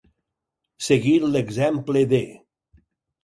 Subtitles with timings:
[0.85, 2.21] Seguir l'exemple de.